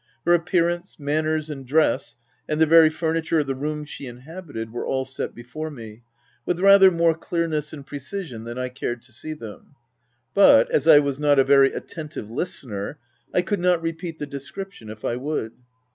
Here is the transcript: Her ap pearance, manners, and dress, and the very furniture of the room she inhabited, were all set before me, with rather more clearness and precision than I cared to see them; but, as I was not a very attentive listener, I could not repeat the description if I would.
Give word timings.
Her 0.25 0.33
ap 0.33 0.47
pearance, 0.49 0.99
manners, 0.99 1.51
and 1.51 1.63
dress, 1.63 2.15
and 2.49 2.59
the 2.59 2.65
very 2.65 2.89
furniture 2.89 3.37
of 3.37 3.45
the 3.45 3.53
room 3.53 3.85
she 3.85 4.07
inhabited, 4.07 4.71
were 4.71 4.83
all 4.83 5.05
set 5.05 5.35
before 5.35 5.69
me, 5.69 6.01
with 6.43 6.59
rather 6.59 6.89
more 6.89 7.13
clearness 7.13 7.71
and 7.71 7.85
precision 7.85 8.43
than 8.43 8.57
I 8.57 8.69
cared 8.69 9.03
to 9.03 9.11
see 9.11 9.33
them; 9.33 9.75
but, 10.33 10.71
as 10.71 10.87
I 10.87 10.97
was 10.97 11.19
not 11.19 11.37
a 11.37 11.43
very 11.43 11.71
attentive 11.71 12.31
listener, 12.31 12.97
I 13.31 13.43
could 13.43 13.59
not 13.59 13.79
repeat 13.83 14.17
the 14.17 14.25
description 14.25 14.89
if 14.89 15.05
I 15.05 15.17
would. 15.17 15.51